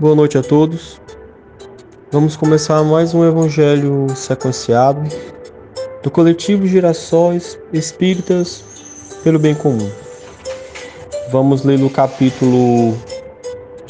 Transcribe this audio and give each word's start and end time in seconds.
Boa 0.00 0.14
noite 0.14 0.38
a 0.38 0.42
todos. 0.42 0.98
Vamos 2.10 2.34
começar 2.34 2.82
mais 2.82 3.12
um 3.12 3.22
evangelho 3.22 4.06
sequenciado 4.16 5.02
do 6.02 6.10
coletivo 6.10 6.66
Girassóis 6.66 7.58
Espíritas 7.70 8.64
pelo 9.22 9.38
Bem 9.38 9.54
Comum. 9.54 9.90
Vamos 11.30 11.64
ler 11.64 11.78
no 11.78 11.90
capítulo 11.90 12.96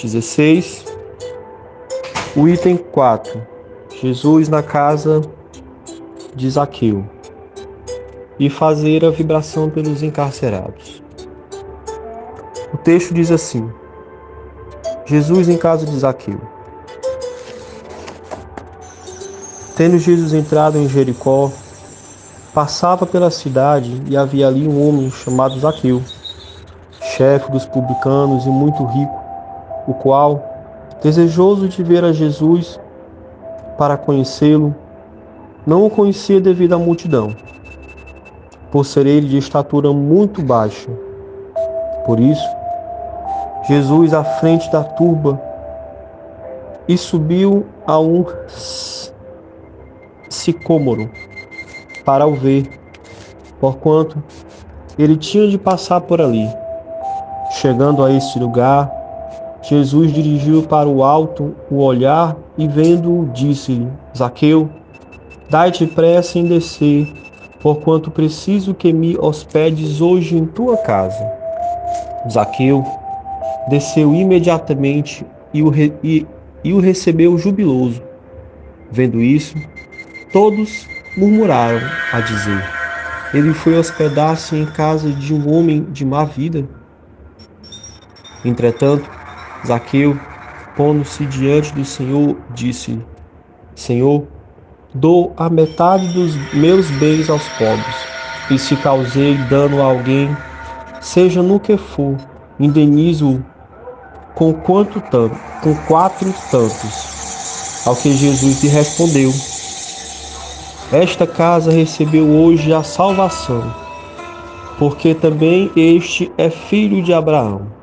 16, 0.02 0.84
o 2.34 2.48
item 2.48 2.76
4. 2.76 3.40
Jesus 4.02 4.48
na 4.48 4.64
casa 4.64 5.20
de 6.34 6.50
Zaqueu 6.50 7.08
e 8.36 8.50
fazer 8.50 9.04
a 9.04 9.10
vibração 9.10 9.70
pelos 9.70 10.02
encarcerados. 10.02 11.00
O 12.74 12.78
texto 12.78 13.14
diz 13.14 13.30
assim: 13.30 13.70
Jesus 15.10 15.48
em 15.48 15.56
casa 15.56 15.84
de 15.84 15.98
Zaqueu. 15.98 16.40
Tendo 19.76 19.98
Jesus 19.98 20.32
entrado 20.32 20.78
em 20.78 20.88
Jericó, 20.88 21.50
passava 22.54 23.04
pela 23.04 23.28
cidade 23.28 24.04
e 24.06 24.16
havia 24.16 24.46
ali 24.46 24.68
um 24.68 24.88
homem 24.88 25.10
chamado 25.10 25.58
Zaqueu, 25.58 26.00
chefe 27.00 27.50
dos 27.50 27.66
publicanos 27.66 28.46
e 28.46 28.50
muito 28.50 28.84
rico, 28.84 29.20
o 29.88 29.94
qual, 29.94 30.44
desejoso 31.02 31.66
de 31.66 31.82
ver 31.82 32.04
a 32.04 32.12
Jesus 32.12 32.78
para 33.76 33.96
conhecê-lo, 33.96 34.72
não 35.66 35.86
o 35.86 35.90
conhecia 35.90 36.40
devido 36.40 36.74
à 36.74 36.78
multidão, 36.78 37.34
por 38.70 38.86
ser 38.86 39.06
ele 39.06 39.26
de 39.26 39.38
estatura 39.38 39.92
muito 39.92 40.40
baixa. 40.40 40.88
Por 42.06 42.20
isso, 42.20 42.59
Jesus 43.70 44.12
à 44.12 44.24
frente 44.24 44.68
da 44.72 44.82
turba 44.82 45.40
e 46.88 46.98
subiu 46.98 47.64
a 47.86 48.00
um 48.00 48.26
sicômoro 50.28 51.08
para 52.04 52.26
o 52.26 52.34
ver, 52.34 52.68
porquanto 53.60 54.20
ele 54.98 55.16
tinha 55.16 55.46
de 55.46 55.56
passar 55.56 56.00
por 56.00 56.20
ali. 56.20 56.48
Chegando 57.52 58.04
a 58.04 58.10
este 58.10 58.40
lugar, 58.40 58.90
Jesus 59.62 60.12
dirigiu 60.12 60.64
para 60.64 60.88
o 60.88 61.04
alto 61.04 61.54
o 61.70 61.76
olhar 61.76 62.36
e 62.58 62.66
vendo-o, 62.66 63.26
disse-lhe: 63.32 63.86
Zaqueu, 64.18 64.68
dai-te 65.48 65.86
pressa 65.86 66.40
em 66.40 66.44
descer, 66.48 67.06
porquanto 67.62 68.10
preciso 68.10 68.74
que 68.74 68.92
me 68.92 69.16
hospedes 69.16 70.00
hoje 70.00 70.36
em 70.36 70.44
tua 70.44 70.76
casa. 70.78 71.24
Zaqueu 72.28 72.84
desceu 73.68 74.14
imediatamente 74.14 75.24
e 75.52 75.62
o, 75.62 75.68
re, 75.68 75.92
e, 76.02 76.26
e 76.64 76.72
o 76.72 76.80
recebeu 76.80 77.36
jubiloso. 77.36 78.02
Vendo 78.90 79.20
isso, 79.20 79.56
todos 80.32 80.88
murmuraram 81.16 81.80
a 82.12 82.20
dizer: 82.20 82.62
Ele 83.32 83.52
foi 83.52 83.76
hospedar-se 83.76 84.56
em 84.56 84.66
casa 84.66 85.12
de 85.12 85.34
um 85.34 85.52
homem 85.52 85.84
de 85.84 86.04
má 86.04 86.24
vida. 86.24 86.68
Entretanto, 88.44 89.10
Zaqueu, 89.66 90.18
pondo-se 90.74 91.26
diante 91.26 91.74
do 91.74 91.84
Senhor, 91.84 92.36
disse-lhe: 92.52 93.04
Senhor, 93.74 94.26
Dou 94.92 95.32
a 95.36 95.48
metade 95.48 96.08
dos 96.08 96.36
meus 96.52 96.90
bens 96.90 97.30
aos 97.30 97.48
pobres, 97.48 98.08
e 98.48 98.58
se 98.58 98.76
causei 98.76 99.38
dano 99.38 99.80
a 99.80 99.84
alguém, 99.84 100.36
seja 100.98 101.44
no 101.44 101.60
que 101.60 101.76
for, 101.76 102.16
indenizo-o 102.60 103.42
com 104.34 104.52
quanto 104.52 105.00
tanto, 105.00 105.36
com 105.62 105.74
quatro 105.86 106.32
tantos. 106.50 107.82
Ao 107.86 107.96
que 107.96 108.12
Jesus 108.12 108.62
lhe 108.62 108.68
respondeu: 108.68 109.32
Esta 110.92 111.26
casa 111.26 111.72
recebeu 111.72 112.28
hoje 112.28 112.72
a 112.72 112.84
salvação, 112.84 113.74
porque 114.78 115.14
também 115.14 115.72
este 115.74 116.30
é 116.38 116.48
filho 116.50 117.02
de 117.02 117.12
Abraão 117.12 117.80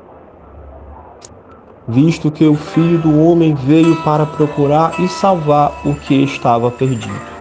visto 1.88 2.30
que 2.30 2.44
o 2.44 2.54
Filho 2.54 2.98
do 2.98 3.18
Homem 3.18 3.54
veio 3.54 3.96
para 4.02 4.26
procurar 4.26 4.92
e 5.00 5.08
salvar 5.08 5.72
o 5.86 5.94
que 5.94 6.22
estava 6.22 6.70
perdido. 6.70 7.38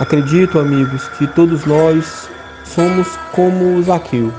Acredito, 0.00 0.58
amigos, 0.58 1.06
que 1.10 1.26
todos 1.26 1.66
nós 1.66 2.25
somos 2.76 3.16
como 3.32 3.82
Zaqueu. 3.82 4.30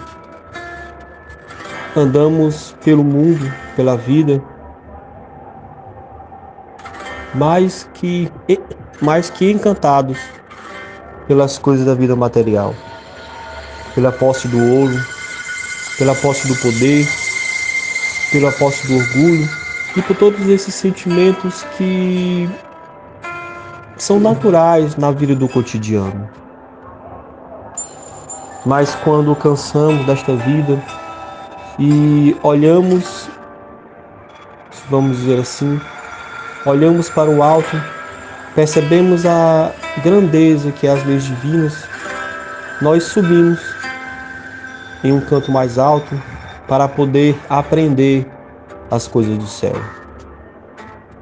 Andamos 1.95 2.75
pelo 2.85 3.03
mundo, 3.03 3.51
pela 3.75 3.97
vida, 3.97 4.39
mais 7.33 7.89
que, 7.95 8.31
mais 9.01 9.31
que 9.31 9.51
encantados 9.51 10.19
pelas 11.27 11.57
coisas 11.57 11.87
da 11.87 11.95
vida 11.95 12.15
material, 12.15 12.75
pela 13.95 14.11
posse 14.11 14.47
do 14.47 14.59
ouro, 14.59 15.03
pela 15.97 16.13
posse 16.13 16.47
do 16.47 16.55
poder, 16.57 17.07
pela 18.31 18.51
posse 18.51 18.85
do 18.85 18.97
orgulho 18.97 19.49
e 19.95 20.01
por 20.03 20.15
todos 20.15 20.47
esses 20.47 20.75
sentimentos 20.75 21.63
que 21.75 22.47
são 23.97 24.19
naturais 24.19 24.95
na 24.95 25.09
vida 25.09 25.35
do 25.35 25.49
cotidiano. 25.49 26.46
Mas 28.67 28.93
quando 28.95 29.33
cansamos 29.33 30.05
desta 30.05 30.35
vida 30.35 30.77
e 31.79 32.35
olhamos, 32.43 33.29
vamos 34.89 35.19
dizer 35.19 35.39
assim, 35.39 35.79
olhamos 36.65 37.09
para 37.09 37.29
o 37.29 37.41
alto, 37.41 37.81
percebemos 38.53 39.25
a 39.25 39.71
grandeza 40.03 40.69
que 40.73 40.85
é 40.85 40.91
as 40.91 41.01
leis 41.05 41.23
divinas, 41.23 41.87
nós 42.81 43.05
subimos 43.05 43.57
em 45.01 45.13
um 45.13 45.21
canto 45.21 45.49
mais 45.49 45.79
alto 45.79 46.21
para 46.67 46.89
poder 46.89 47.39
aprender 47.49 48.27
as 48.91 49.07
coisas 49.07 49.37
do 49.37 49.47
céu. 49.47 49.77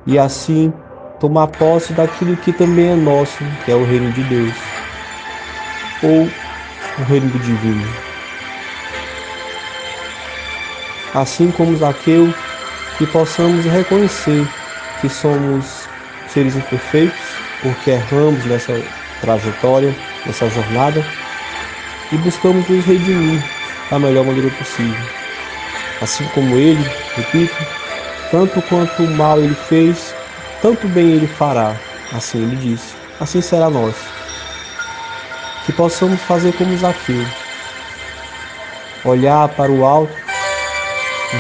E 0.08 0.18
assim 0.18 0.74
tomar 1.20 1.46
posse 1.46 1.94
daquilo 1.94 2.36
que 2.38 2.52
também 2.52 2.88
é 2.88 2.96
nosso, 2.96 3.46
que 3.64 3.72
é 3.72 3.76
o 3.76 3.86
reino 3.86 4.12
de 4.12 4.24
Deus, 4.24 4.56
ou 6.02 6.28
o 7.00 7.04
reino 7.04 7.30
do 7.30 7.40
divino. 7.40 7.86
Assim 11.14 11.52
como 11.52 11.76
Zaqueu, 11.78 12.34
que 12.98 13.06
possamos 13.08 13.66
reconhecer 13.66 14.48
que 15.00 15.10
somos 15.10 15.88
seres 16.28 16.56
imperfeitos, 16.56 17.38
porque 17.62 17.92
erramos 17.92 18.46
nessa 18.46 18.74
trajetória, 19.22 19.96
nessa 20.26 20.50
jornada, 20.50 21.06
e 22.12 22.18
buscamos 22.18 22.68
nos 22.68 22.86
redimir 22.86 23.42
da 23.90 24.00
melhor 24.00 24.26
maneira 24.26 24.50
possível. 24.52 24.96
Assim 26.02 26.26
como 26.34 26.58
ele, 26.58 26.86
repito, 27.16 27.56
tanto 28.30 28.62
quanto 28.64 29.04
mal 29.04 29.40
ele 29.40 29.56
fez, 29.56 30.14
tanto 30.62 30.88
bem 30.88 31.14
ele 31.14 31.28
fará. 31.28 31.76
Assim 32.12 32.42
ele 32.42 32.56
disse. 32.58 32.96
Assim 33.20 33.42
será 33.42 33.70
nós. 33.70 34.15
Que 35.66 35.74
possamos 35.74 36.22
fazer 36.22 36.54
como 36.54 36.78
Zaqueu. 36.78 37.26
Olhar 39.04 39.50
para 39.50 39.72
o 39.72 39.86
alto, 39.86 40.16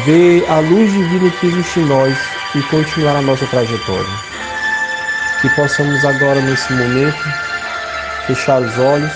ver 0.05 0.43
a 0.49 0.59
luz 0.59 0.91
divina 0.91 1.31
que 1.39 1.47
existe 1.47 1.79
em 1.79 1.85
nós 1.85 2.17
e 2.55 2.61
continuar 2.63 3.17
a 3.17 3.21
nossa 3.21 3.45
trajetória. 3.47 4.09
Que 5.41 5.49
possamos 5.49 6.03
agora, 6.05 6.41
nesse 6.41 6.73
momento, 6.73 7.23
fechar 8.25 8.61
os 8.61 8.77
olhos 8.79 9.11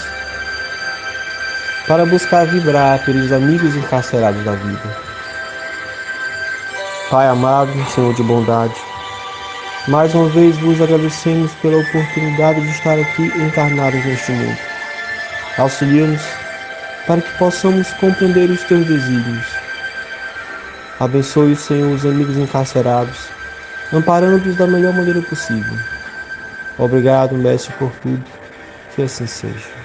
para 1.88 2.06
buscar 2.06 2.46
vibrar 2.46 3.04
pelos 3.04 3.32
amigos 3.32 3.76
encarcerados 3.76 4.44
da 4.46 4.52
vida. 4.52 4.98
Pai 7.10 7.28
amado, 7.28 7.72
Senhor 7.90 8.14
de 8.14 8.22
bondade, 8.22 8.76
mais 9.88 10.14
uma 10.14 10.30
vez 10.30 10.56
vos 10.58 10.80
agradecemos 10.80 11.52
pela 11.56 11.78
oportunidade 11.78 12.62
de 12.62 12.70
estar 12.70 13.00
aqui 13.00 13.24
encarnados 13.24 14.06
neste 14.06 14.32
mundo. 14.32 14.69
Auxilia-nos 15.60 16.22
para 17.06 17.22
que 17.22 17.38
possamos 17.38 17.92
compreender 17.94 18.50
os 18.50 18.64
teus 18.64 18.86
desígnios. 18.86 19.46
Abençoe, 21.00 21.56
Senhor, 21.56 21.94
os 21.94 22.06
amigos 22.06 22.38
encarcerados, 22.38 23.28
amparando-os 23.94 24.56
da 24.56 24.68
melhor 24.68 24.94
maneira 24.94 25.22
possível. 25.22 25.78
Obrigado, 26.78 27.36
Mestre, 27.36 27.74
por 27.74 27.92
tudo. 28.02 28.24
Que 28.96 29.02
assim 29.02 29.28
seja. 29.28 29.79